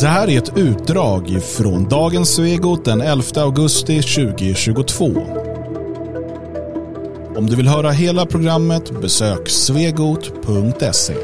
[0.00, 5.04] Det här är ett utdrag från dagens Svegot den 11 augusti 2022.
[7.36, 11.14] Om du vill höra hela programmet besök svegot.se.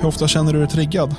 [0.00, 1.14] Hur ofta känner du dig triggad?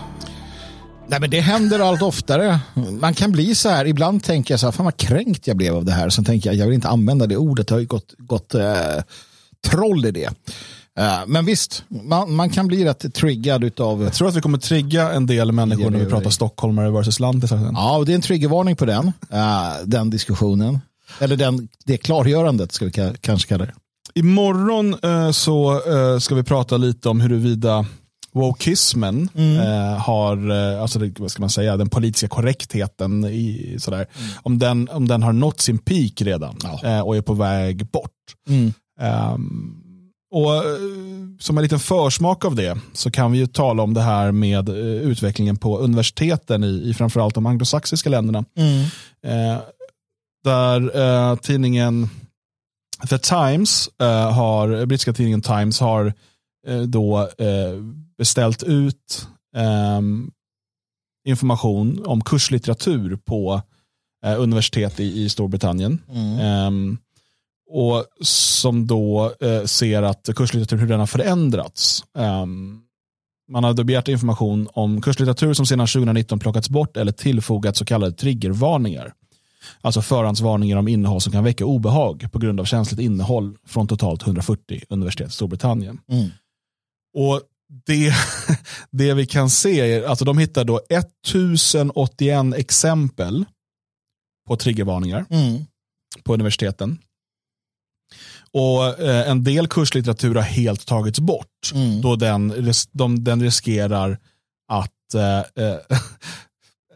[1.07, 2.59] Nej, men det händer allt oftare.
[2.99, 5.75] Man kan bli så här, ibland tänker jag så här, fan vad kränkt jag blev
[5.75, 6.09] av det här.
[6.09, 9.01] Sen tänker jag, jag vill inte använda det ordet, det har ju gått, gått eh,
[9.67, 10.29] troll i det.
[10.99, 14.03] Eh, men visst, man, man, kan bli rätt triggad av...
[14.03, 17.51] Jag tror att vi kommer trigga en del människor när vi pratar stockholmare versus landet.
[17.73, 20.79] Ja, och det är en triggervarning på den, uh, den diskussionen.
[21.19, 23.73] Eller den, det klargörandet ska vi kanske kalla det.
[24.13, 25.81] Imorgon uh, så
[26.21, 27.85] ska vi prata lite om huruvida
[28.35, 29.59] wokismen mm.
[29.59, 34.29] eh, har, eh, alltså vad ska man säga, den politiska korrektheten i, sådär, mm.
[34.43, 36.79] om, den, om den har nått sin peak redan ja.
[36.83, 38.11] eh, och är på väg bort.
[38.49, 38.73] Mm.
[39.33, 39.84] Um,
[40.31, 40.61] och eh,
[41.39, 44.69] Som en liten försmak av det så kan vi ju tala om det här med
[44.69, 48.45] eh, utvecklingen på universiteten i, i framförallt de anglosaxiska länderna.
[48.57, 48.81] Mm.
[49.25, 49.61] Eh,
[50.43, 52.09] där eh, tidningen
[53.09, 56.13] The Times, eh, har, brittiska tidningen Times har
[56.67, 57.29] eh, då
[58.17, 59.27] beställt ut
[61.27, 63.61] information om kurslitteratur på
[64.37, 66.01] universitet i, i Storbritannien.
[66.09, 66.97] Mm.
[67.67, 72.03] Och som då eh, ser att kurslitteratur, den har förändrats.
[72.17, 72.81] Um,
[73.51, 77.85] man har då begärt information om kurslitteratur som sedan 2019 plockats bort eller tillfogat så
[77.85, 79.13] kallade triggervarningar.
[79.81, 84.23] Alltså förhandsvarningar om innehåll som kan väcka obehag på grund av känsligt innehåll från totalt
[84.23, 85.99] 140 universitet i Storbritannien.
[86.07, 86.29] Mm.
[87.13, 87.41] Och
[87.85, 88.13] det,
[88.91, 93.45] det vi kan se är, alltså de hittar då 1081 exempel
[94.47, 95.65] på triggervarningar mm.
[96.23, 96.97] på universiteten.
[98.55, 101.71] Och eh, En del kurslitteratur har helt tagits bort.
[101.73, 102.01] Mm.
[102.01, 104.17] Då den, de, den riskerar
[104.67, 105.79] att, eh, eh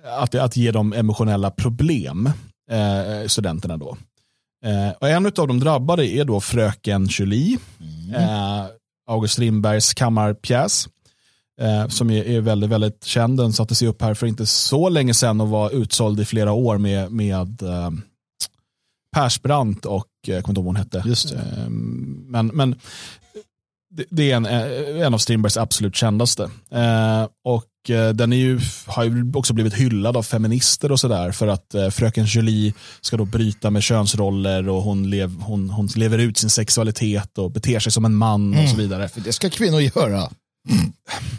[0.20, 2.32] att, att ge dem emotionella problem,
[2.72, 3.78] eh, studenterna.
[3.78, 3.98] då.
[4.66, 8.16] Eh, och En av de drabbade är då Fröken Julie, mm.
[8.16, 8.66] Eh,
[9.10, 10.88] August Strindbergs kammarpjäs.
[11.90, 13.38] som är, väldigt, väldigt känd.
[13.38, 16.78] Den sattes upp här för inte så länge sedan och var utsåld i flera år
[16.78, 17.64] med, med
[19.16, 21.04] Persbrandt och, eh, jag kommer inte ihåg vad hon hette.
[21.06, 22.76] Just ehm, men, men
[24.10, 26.44] det är en, eh, en av Strindbergs absolut kändaste.
[26.72, 27.66] Eh, och
[28.14, 32.26] den är ju, har ju också blivit hyllad av feminister och sådär för att fröken
[32.26, 37.38] Julie ska då bryta med könsroller och hon, lev, hon, hon lever ut sin sexualitet
[37.38, 38.78] och beter sig som en man och så mm.
[38.78, 39.10] vidare.
[39.10, 40.30] För det ska kvinnor göra.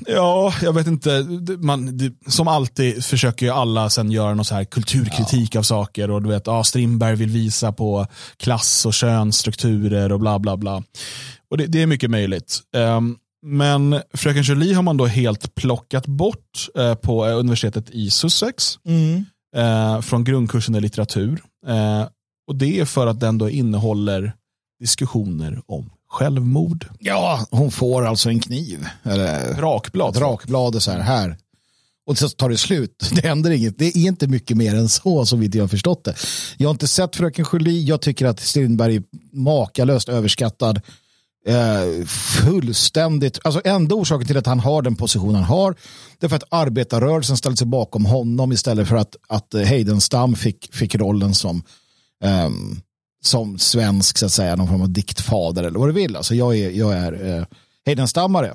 [0.07, 1.27] Ja, jag vet inte.
[1.59, 5.59] Man, det, som alltid försöker ju alla sen göra någon så här kulturkritik ja.
[5.59, 6.11] av saker.
[6.11, 10.83] Och du vet, ah, Strindberg vill visa på klass och könsstrukturer och bla bla bla.
[11.51, 12.61] Och det, det är mycket möjligt.
[12.77, 13.17] Um,
[13.47, 18.79] men Fröken Julie har man då helt plockat bort uh, på uh, universitetet i Sussex.
[18.85, 19.25] Mm.
[19.57, 21.43] Uh, från grundkursen i litteratur.
[22.49, 24.33] och det är för att den då innehåller
[24.81, 26.89] diskussioner om självmord.
[26.99, 28.87] Ja, hon får alltså en kniv.
[29.03, 30.15] Eller drakblad.
[30.15, 31.37] Drakblad så här, här.
[32.07, 33.11] Och så tar det slut.
[33.15, 33.79] Det händer inget.
[33.79, 36.15] Det är inte mycket mer än så som inte jag har förstått det.
[36.57, 37.85] Jag har inte sett Fröken Julie.
[37.85, 40.81] Jag tycker att Strindberg är makalöst överskattad.
[41.47, 45.75] Eh, fullständigt, alltså enda orsaken till att han har den position han har
[46.19, 50.75] det är för att arbetarrörelsen ställde sig bakom honom istället för att, att Heidenstam fick,
[50.75, 51.63] fick rollen som
[52.25, 52.81] um,
[53.25, 56.17] som svensk, så att säga, någon form av diktfader eller vad du vill.
[56.17, 57.45] Alltså jag är, jag är eh,
[57.87, 58.55] heidenstammare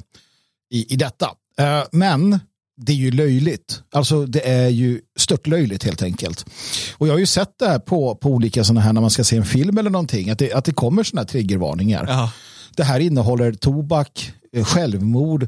[0.72, 1.32] i, i detta.
[1.60, 2.40] Eh, men
[2.78, 3.82] det är ju löjligt.
[3.92, 6.46] Alltså det är ju störtlöjligt helt enkelt.
[6.98, 9.24] Och jag har ju sett det här på, på olika sådana här när man ska
[9.24, 10.30] se en film eller någonting.
[10.30, 12.06] Att det, att det kommer sådana här triggervarningar.
[12.08, 12.30] Jaha.
[12.76, 15.48] Det här innehåller tobak, eh, självmord,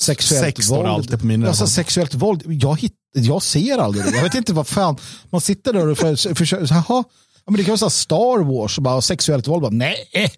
[0.00, 0.86] sexuellt Sex våld.
[0.86, 2.42] Alltid på min alltså, sexuellt våld.
[2.46, 4.16] Jag, hit, jag ser aldrig det.
[4.16, 4.96] Jag vet inte vad fan.
[5.30, 5.98] Man sitter där och
[6.36, 7.04] försöker, jaha,
[7.44, 9.62] Ja, men det kan vara Star Wars och bara sexuellt våld.
[9.62, 10.32] Bara, nej.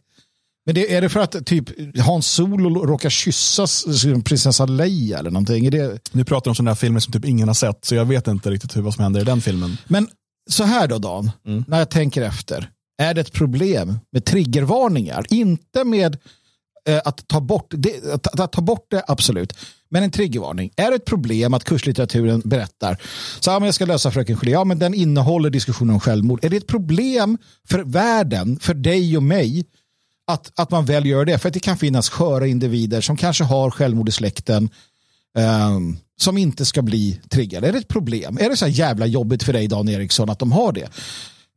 [0.67, 3.85] Men det, är det för att typ Hans Solo råkar kyssas
[4.25, 5.67] prinsessa Leia eller någonting?
[5.67, 5.99] Är det...
[6.13, 8.51] Nu pratar om sådana här filmer som typ ingen har sett så jag vet inte
[8.51, 9.77] riktigt hur, vad som händer i den filmen.
[9.87, 10.09] Men
[10.51, 11.65] så här då Dan, mm.
[11.69, 12.71] när jag tänker efter.
[13.03, 15.27] Är det ett problem med triggervarningar?
[15.31, 16.19] Inte med
[16.89, 19.53] Eh, att ta bort det, att, att, ta bort det, absolut.
[19.89, 20.71] Men en triggervarning.
[20.77, 22.99] Är det ett problem att kurslitteraturen berättar
[23.41, 26.45] så ja, men jag ska lösa Fröken Julie, ja men den innehåller diskussioner om självmord.
[26.45, 27.39] Är det ett problem
[27.69, 29.65] för världen, för dig och mig
[30.27, 31.39] att, att man väl gör det?
[31.39, 34.71] För att det kan finnas sköra individer som kanske har självmord i släkten
[35.77, 37.69] um, som inte ska bli triggade.
[37.69, 38.39] Är det ett problem?
[38.41, 40.89] Är det så jävla jobbigt för dig Dan Eriksson att de har det?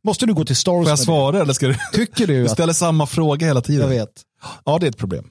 [0.04, 0.84] Måste du gå till Star Wars?
[0.84, 1.76] Får jag svara eller ska du?
[1.92, 2.42] Tycker du?
[2.42, 3.80] Du ställer samma fråga hela tiden.
[3.82, 4.22] Jag vet.
[4.64, 5.24] Ja, det är ett problem.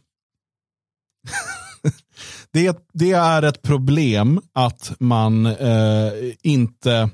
[2.53, 6.11] det, det är ett problem att man eh,
[6.41, 7.09] inte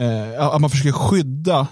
[0.00, 1.66] eh, att man försöker skydda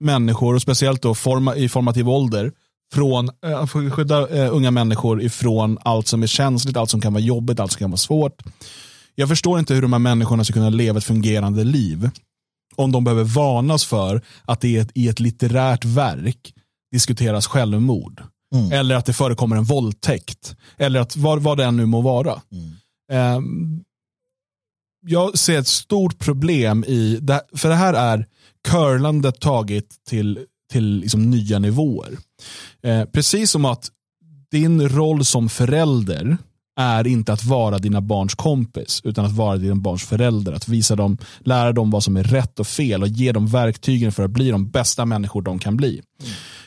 [0.00, 2.52] människor, och speciellt då forma, i formativ ålder,
[2.92, 7.22] från, eh, skydda eh, unga människor ifrån allt som är känsligt, allt som kan vara
[7.22, 8.42] jobbigt, allt som kan vara svårt.
[9.14, 12.10] Jag förstår inte hur de här människorna ska kunna leva ett fungerande liv
[12.76, 16.54] om de behöver varnas för att det är ett, i ett litterärt verk
[16.92, 18.22] diskuteras självmord.
[18.54, 18.72] Mm.
[18.72, 20.56] Eller att det förekommer en våldtäkt.
[20.76, 22.42] Eller att vad, vad det än nu må vara.
[22.52, 22.74] Mm.
[23.12, 23.40] Eh,
[25.06, 28.26] jag ser ett stort problem i, det, för det här är
[28.68, 30.38] curlandet tagit till,
[30.72, 32.18] till liksom nya nivåer.
[32.82, 33.90] Eh, precis som att
[34.50, 36.36] din roll som förälder
[36.76, 40.52] är inte att vara dina barns kompis, utan att vara dina barns förälder.
[40.52, 44.12] Att visa dem, lära dem vad som är rätt och fel och ge dem verktygen
[44.12, 46.02] för att bli de bästa människor de kan bli.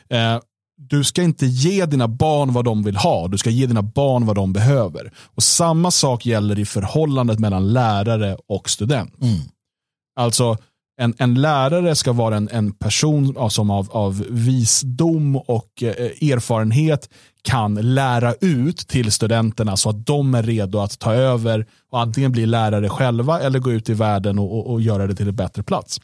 [0.09, 0.35] Mm.
[0.35, 0.41] Eh,
[0.77, 4.25] du ska inte ge dina barn vad de vill ha, du ska ge dina barn
[4.25, 5.11] vad de behöver.
[5.35, 9.21] Och Samma sak gäller i förhållandet mellan lärare och student.
[9.21, 9.39] Mm.
[10.15, 10.57] Alltså,
[10.97, 17.09] en, en lärare ska vara en, en person som av, av visdom och eh, erfarenhet
[17.41, 22.31] kan lära ut till studenterna så att de är redo att ta över och antingen
[22.31, 25.35] bli lärare själva eller gå ut i världen och, och, och göra det till en
[25.35, 26.01] bättre plats.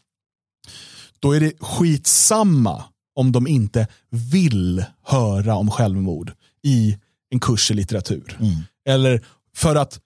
[1.20, 2.84] Då är det skitsamma
[3.14, 6.98] om de inte vill höra om självmord i
[7.30, 8.36] en kurs i litteratur.
[8.40, 8.54] Mm.
[8.88, 9.24] Eller
[9.56, 10.00] för att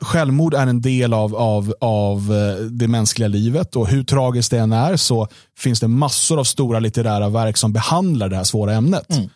[0.00, 4.58] självmord är en del av, av, av eh, det mänskliga livet och hur tragiskt det
[4.58, 5.28] än är så
[5.58, 9.10] finns det massor av stora litterära verk som behandlar det här svåra ämnet.
[9.10, 9.28] Mm.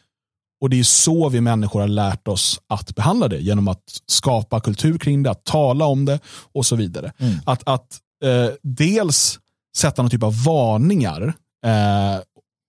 [0.60, 4.60] Och det är så vi människor har lärt oss att behandla det genom att skapa
[4.60, 6.20] kultur kring det, att tala om det
[6.52, 7.12] och så vidare.
[7.18, 7.34] Mm.
[7.46, 9.38] Att, att eh, dels
[9.76, 11.34] sätta någon typ av varningar
[11.66, 12.20] eh,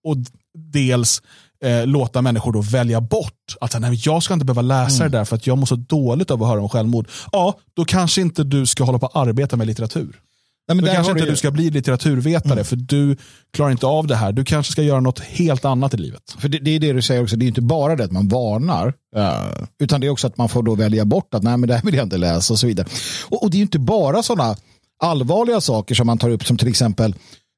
[0.04, 0.16] och
[0.54, 1.22] dels
[1.64, 5.12] eh, låta människor då välja bort att nej, jag ska inte behöva läsa mm.
[5.12, 7.08] det där för att jag mår så dåligt av att höra om självmord.
[7.32, 10.20] Ja, då kanske inte du ska hålla på att arbeta med litteratur.
[10.68, 11.36] Nej, men då kanske inte du...
[11.36, 12.64] ska bli litteraturvetare mm.
[12.64, 13.16] för du
[13.52, 14.32] klarar inte av det här.
[14.32, 16.36] Du kanske ska göra något helt annat i livet.
[16.38, 18.28] För det, det är det du säger också, det är inte bara det att man
[18.28, 18.86] varnar,
[19.16, 21.74] uh, utan det är också att man får då välja bort att nej men det
[21.74, 22.86] här vill jag inte läsa och så vidare.
[23.28, 24.56] Och, och det är inte bara sådana
[25.02, 27.14] allvarliga saker som man tar upp som till exempel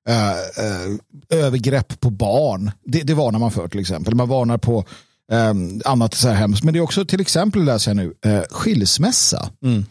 [0.08, 0.98] Uh, uh,
[1.44, 2.70] övergrepp på barn.
[2.84, 4.14] Det, det varnar man för till exempel.
[4.14, 4.84] Man varnar på
[5.32, 6.64] um, annat så här hemskt.
[6.64, 9.50] Men det är också till exempel, läser jag nu, uh, skilsmässa.
[9.64, 9.84] Mm.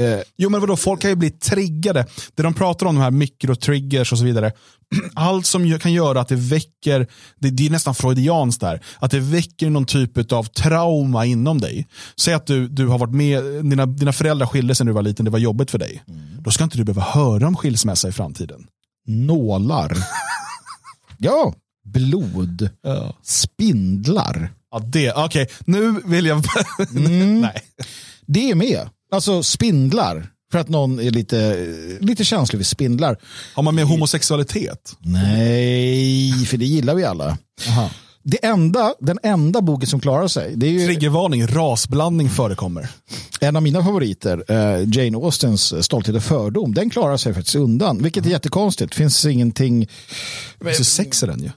[0.00, 2.06] Eh, jo men vadå, folk kan ju bli triggade.
[2.34, 4.52] Det de pratar om, de här mikrotriggers och så vidare.
[5.14, 7.06] Allt som kan göra att det väcker,
[7.38, 11.88] det, det är nästan freudianskt där, att det väcker någon typ av trauma inom dig.
[12.16, 15.02] Säg att du, du har varit med, dina, dina föräldrar skilde sig när du var
[15.02, 16.02] liten, det var jobbigt för dig.
[16.08, 16.22] Mm.
[16.38, 18.66] Då ska inte du behöva höra om skilsmässa i framtiden.
[19.06, 19.96] Nålar.
[21.18, 21.54] ja,
[21.84, 22.68] blod.
[22.82, 23.14] Ja.
[23.22, 24.52] Spindlar.
[24.70, 25.46] Ja, det, okej, okay.
[25.64, 26.44] nu vill jag...
[26.96, 27.40] mm.
[27.40, 27.62] Nej.
[28.26, 28.88] Det är med.
[29.10, 30.26] Alltså spindlar.
[30.52, 31.66] För att någon är lite,
[32.00, 33.16] lite känslig för spindlar.
[33.54, 34.96] Har man med homosexualitet?
[35.00, 37.38] Nej, för det gillar vi alla.
[37.68, 37.90] Aha.
[38.26, 40.56] Det enda, den enda boken som klarar sig.
[40.56, 40.86] Det är ju...
[40.86, 42.88] Triggervarning, rasblandning förekommer.
[43.40, 48.02] En av mina favoriter, uh, Jane Austens Stolthet och fördom, den klarar sig faktiskt undan.
[48.02, 48.92] Vilket är jättekonstigt.
[48.92, 49.88] Det finns ingenting...
[50.58, 51.50] Det finns ju sex i den ju.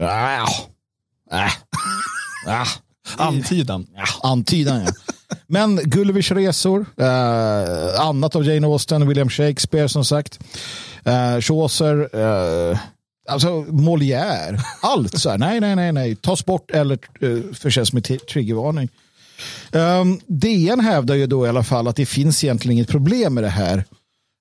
[0.00, 0.48] Ja.
[1.32, 1.44] Äh.
[2.46, 2.68] Äh.
[3.16, 3.86] Antydan.
[4.22, 4.92] Antydan ja.
[5.46, 10.38] Men Gullivers resor, eh, annat av Jane Austen, William Shakespeare som sagt,
[11.04, 12.78] eh, Chaucer, eh,
[13.28, 15.38] alltså Molière, allt så här.
[15.38, 18.88] Nej, nej, nej, nej, tas bort eller eh, förses med triggervarning.
[19.72, 23.44] Um, DN hävdar ju då i alla fall att det finns egentligen inget problem med
[23.44, 23.84] det här.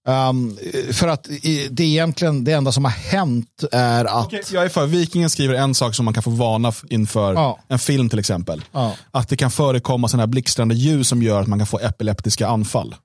[0.07, 0.57] Um,
[0.91, 1.23] för att
[1.69, 4.25] det är egentligen det enda som har hänt är att...
[4.25, 4.85] Okay, jag är för.
[4.85, 7.59] Vikingen skriver en sak som man kan få varna inför ja.
[7.67, 8.63] en film till exempel.
[8.71, 8.95] Ja.
[9.11, 12.47] Att det kan förekomma sådana här blixtrande ljus som gör att man kan få epileptiska
[12.47, 12.95] anfall.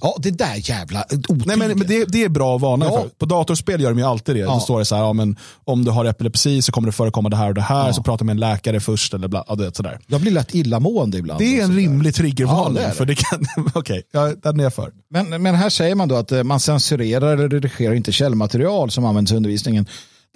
[0.00, 3.02] Ja, det där jävla Nej, men, men det, det, är bra att varna ja.
[3.02, 3.08] för.
[3.08, 4.40] På datorspel gör de ju alltid det.
[4.40, 4.54] Ja.
[4.54, 7.28] Då står det så här, ja, men om du har epilepsi så kommer det förekomma
[7.28, 7.86] det här och det här.
[7.86, 7.92] Ja.
[7.92, 9.14] Så prata med en läkare först.
[9.14, 9.98] Eller bla, ja, sådär.
[10.06, 11.40] Jag blir lätt illamående ibland.
[11.40, 12.82] Det är en rimlig triggervarning.
[12.98, 13.12] Ja, det
[13.56, 14.92] Okej, okay, ja, den är jag för.
[15.10, 19.04] Men, men här säger man då att eh, man censurerar eller redigerar inte källmaterial som
[19.04, 19.86] används i undervisningen.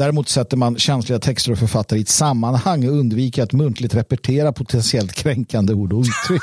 [0.00, 4.52] Däremot sätter man känsliga texter och författare i ett sammanhang och undviker att muntligt repetera
[4.52, 6.42] potentiellt kränkande ord och uttryck.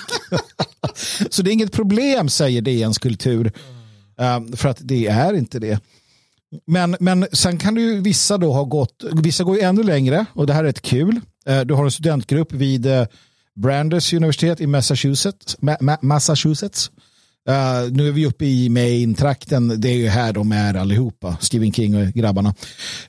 [1.29, 3.51] Så det är inget problem, säger DNs kultur.
[4.19, 5.79] Eh, för att det är inte det.
[6.67, 10.47] Men, men sen kan du vissa då ha gått, vissa går ju ännu längre och
[10.47, 11.21] det här är rätt kul.
[11.45, 13.07] Eh, du har en studentgrupp vid eh, uh,
[13.55, 15.57] Brandeis universitet i Massachusetts.
[15.59, 16.91] Ma Ma Massachusetts.
[17.49, 19.81] Uh, nu är vi uppe i Maine-trakten.
[19.81, 21.37] Det är ju här de är allihopa.
[21.41, 22.55] Stephen King och grabbarna.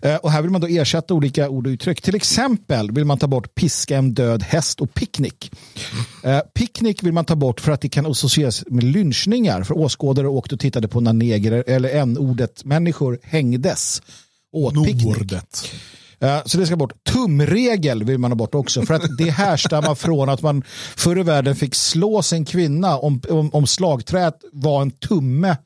[0.07, 2.03] Uh, och här vill man då ersätta olika ord och uttryck.
[2.03, 5.53] Till exempel vill man ta bort piska en död häst och picknick.
[6.27, 9.63] Uh, picknick vill man ta bort för att det kan associeras med lynchningar.
[9.63, 14.03] För åskådare åkte och tittade på när neger eller n-ordet människor hängdes.
[14.53, 15.05] Åt picknick.
[16.21, 17.05] Eh, så det ska bort.
[17.05, 18.83] Tumregel vill man ha bort också.
[18.83, 20.63] För att det härstammar från att man
[20.97, 25.57] förr i världen fick slå sin kvinna om, om, om slagträet var en tumme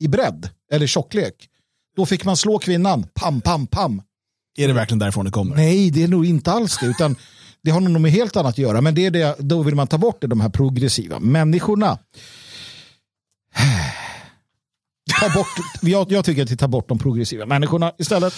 [0.00, 1.34] i bredd eller tjocklek.
[1.96, 3.06] Då fick man slå kvinnan.
[3.14, 4.02] Pam, pam, pam.
[4.58, 5.56] Är det verkligen därifrån det kommer?
[5.56, 6.86] Nej, det är nog inte alls det.
[6.86, 7.16] Utan
[7.62, 8.80] det har nog med helt annat att göra.
[8.80, 11.98] Men det är det, då vill man ta bort det, de här progressiva människorna.
[15.20, 15.46] Ta bort,
[15.82, 18.34] jag, jag tycker att vi tar bort de progressiva människorna istället.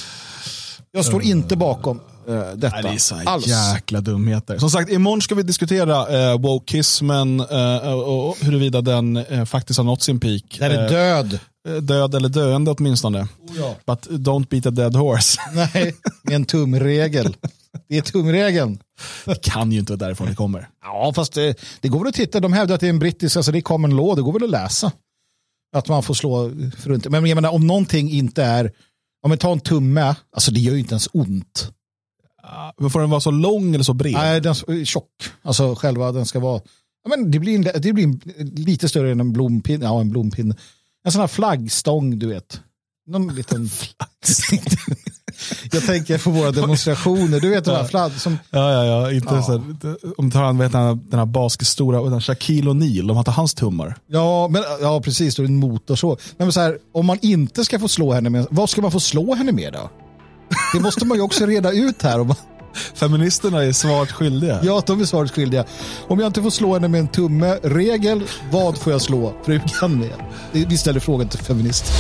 [0.95, 2.77] Jag står inte bakom uh, detta.
[2.77, 3.47] Nej, det är så alls.
[3.47, 4.59] jäkla dumheter.
[4.59, 9.85] Som sagt, imorgon ska vi diskutera uh, wokeismen uh, och huruvida den uh, faktiskt har
[9.85, 10.57] nått sin peak.
[10.59, 11.39] Den är död.
[11.83, 13.21] Död eller döende åtminstone.
[13.21, 13.77] Oh, ja.
[13.87, 15.41] But don't beat a dead horse.
[15.55, 17.37] Nej, det är en tumregel.
[17.89, 18.79] Det är tumregeln.
[19.25, 20.69] Det kan ju inte vara därifrån det kommer.
[20.83, 22.41] Ja, fast det, det går väl att titta.
[22.41, 24.17] De hävdar att det är en brittisk, alltså det är common law.
[24.17, 24.93] Det går väl att läsa.
[25.77, 28.73] Att man får slå för Men jag menar, om någonting inte är
[29.23, 31.73] om vi tar en tumme, alltså det gör ju inte ens ont.
[32.79, 34.13] Men får den vara så lång eller så bred?
[34.13, 35.11] Nej, den är tjock.
[35.43, 36.63] Alltså själva den ska vara,
[37.05, 38.19] ja, men det blir, en, det blir
[38.59, 39.85] lite större än en blompinne.
[39.85, 40.57] Ja, en blompinne.
[41.05, 42.61] En sån här flaggstång, du vet.
[43.07, 43.69] Någon liten...
[45.73, 47.41] jag tänker på våra demonstrationer.
[47.41, 48.39] Du vet de här flagg som...
[48.51, 49.13] Ja, ja, ja.
[49.13, 49.43] Inte ja.
[49.43, 49.63] Så här,
[50.17, 53.97] om tar han, vet, den här basketstora, Shaquille O'Neal, de har tagit hans tummar.
[54.07, 55.37] Ja, men, ja precis.
[55.37, 56.17] Då är en motor så.
[56.37, 59.01] Men så här, om man inte ska få slå henne med, vad ska man få
[59.01, 59.91] slå henne med då?
[60.75, 62.21] Det måste man ju också reda ut här.
[62.21, 62.35] Om
[62.95, 64.61] Feministerna är svart skyldiga.
[64.63, 65.65] Ja, de är svart skyldiga.
[66.09, 69.99] Om jag inte får slå henne med en tumme, regel, vad får jag slå frugan
[69.99, 70.13] med?
[70.53, 71.95] Vi ställer frågan till feminister.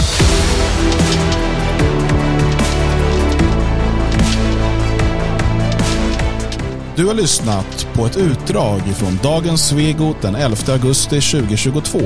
[7.02, 11.98] Du har lyssnat på ett utdrag från dagens Svegot den 11 augusti 2022.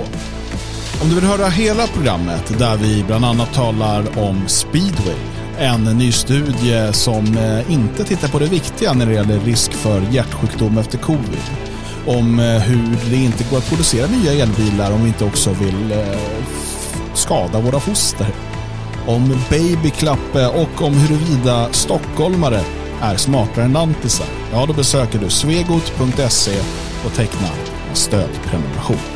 [1.03, 5.15] Om du vill höra hela programmet där vi bland annat talar om speedway,
[5.59, 10.03] en ny studie som eh, inte tittar på det viktiga när det gäller risk för
[10.11, 11.43] hjärtsjukdom efter covid.
[12.07, 15.93] Om eh, hur det inte går att producera nya elbilar om vi inte också vill
[15.93, 16.19] eh,
[17.15, 18.27] skada våra foster.
[19.07, 22.61] Om babyklappe och om huruvida stockholmare
[23.01, 26.61] är smartare än lantisar, ja då besöker du svegot.se
[27.05, 27.55] och tecknar
[27.91, 29.16] en stödprenumeration.